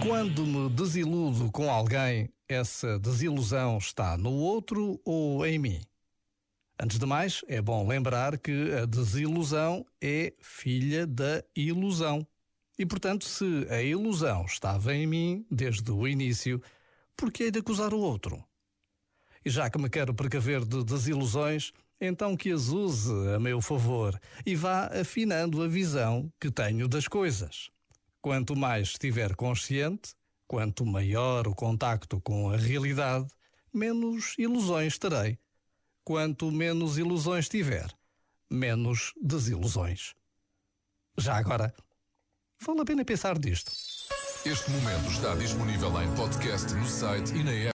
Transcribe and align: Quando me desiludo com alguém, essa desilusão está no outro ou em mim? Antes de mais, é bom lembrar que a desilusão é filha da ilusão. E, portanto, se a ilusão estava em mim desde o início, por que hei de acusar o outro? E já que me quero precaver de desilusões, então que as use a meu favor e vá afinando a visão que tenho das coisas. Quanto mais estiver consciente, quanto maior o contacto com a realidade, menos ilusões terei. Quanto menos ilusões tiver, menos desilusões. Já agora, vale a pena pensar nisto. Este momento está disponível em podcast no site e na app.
Quando 0.00 0.46
me 0.46 0.70
desiludo 0.70 1.50
com 1.50 1.70
alguém, 1.70 2.30
essa 2.48 2.98
desilusão 2.98 3.78
está 3.78 4.16
no 4.16 4.32
outro 4.32 5.00
ou 5.04 5.44
em 5.44 5.58
mim? 5.58 5.80
Antes 6.80 6.98
de 6.98 7.04
mais, 7.04 7.44
é 7.48 7.60
bom 7.60 7.86
lembrar 7.86 8.38
que 8.38 8.72
a 8.72 8.86
desilusão 8.86 9.84
é 10.00 10.32
filha 10.40 11.06
da 11.06 11.42
ilusão. 11.54 12.26
E, 12.78 12.86
portanto, 12.86 13.24
se 13.24 13.66
a 13.68 13.82
ilusão 13.82 14.44
estava 14.44 14.94
em 14.94 15.06
mim 15.06 15.46
desde 15.50 15.90
o 15.90 16.06
início, 16.06 16.62
por 17.16 17.32
que 17.32 17.44
hei 17.44 17.50
de 17.50 17.58
acusar 17.58 17.92
o 17.92 17.98
outro? 17.98 18.42
E 19.44 19.50
já 19.50 19.68
que 19.68 19.78
me 19.78 19.90
quero 19.90 20.14
precaver 20.14 20.64
de 20.64 20.84
desilusões, 20.84 21.72
então 22.00 22.36
que 22.36 22.52
as 22.52 22.68
use 22.68 23.12
a 23.34 23.40
meu 23.40 23.60
favor 23.60 24.18
e 24.46 24.54
vá 24.54 24.86
afinando 24.86 25.62
a 25.62 25.66
visão 25.66 26.32
que 26.40 26.50
tenho 26.50 26.86
das 26.86 27.08
coisas. 27.08 27.70
Quanto 28.20 28.56
mais 28.56 28.88
estiver 28.88 29.36
consciente, 29.36 30.14
quanto 30.46 30.84
maior 30.84 31.46
o 31.46 31.54
contacto 31.54 32.20
com 32.20 32.50
a 32.50 32.56
realidade, 32.56 33.28
menos 33.72 34.34
ilusões 34.38 34.98
terei. 34.98 35.38
Quanto 36.04 36.50
menos 36.50 36.98
ilusões 36.98 37.48
tiver, 37.48 37.92
menos 38.50 39.12
desilusões. 39.20 40.14
Já 41.18 41.36
agora, 41.36 41.74
vale 42.60 42.80
a 42.80 42.84
pena 42.84 43.04
pensar 43.04 43.38
nisto. 43.38 43.70
Este 44.46 44.70
momento 44.70 45.10
está 45.10 45.34
disponível 45.34 45.90
em 46.00 46.14
podcast 46.14 46.72
no 46.72 46.86
site 46.86 47.34
e 47.34 47.44
na 47.44 47.52
app. 47.52 47.66